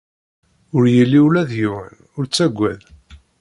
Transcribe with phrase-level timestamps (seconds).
[0.75, 2.81] Ur yelli ula d yiwen, ur ttagad.